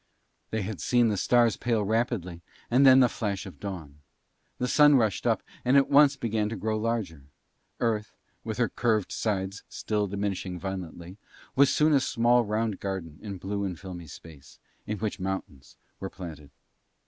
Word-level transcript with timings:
They 0.49 0.63
had 0.63 0.81
seen 0.81 1.09
the 1.09 1.15
stars 1.15 1.57
pale 1.57 1.83
rapidly 1.83 2.41
and 2.71 2.87
then 2.87 3.01
the 3.01 3.07
flash 3.07 3.45
of 3.45 3.59
dawn. 3.59 3.99
The 4.57 4.67
Sun 4.67 4.95
rushed 4.95 5.27
up 5.27 5.43
and 5.63 5.77
at 5.77 5.91
once 5.91 6.15
began 6.15 6.49
to 6.49 6.55
grow 6.55 6.79
larger. 6.79 7.25
Earth, 7.79 8.11
with 8.43 8.57
her 8.57 8.67
curved 8.67 9.11
sides 9.11 9.61
still 9.69 10.07
diminishing 10.07 10.59
violently, 10.59 11.19
was 11.55 11.71
soon 11.71 11.93
a 11.93 11.99
small 11.99 12.43
round 12.43 12.79
garden 12.79 13.19
in 13.21 13.37
blue 13.37 13.63
and 13.63 13.79
filmy 13.79 14.07
space, 14.07 14.57
in 14.87 14.97
which 14.97 15.19
mountains 15.19 15.77
were 15.99 16.09
planted. 16.09 16.49